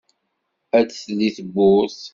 [0.77, 2.01] ad d-telli tewwurt.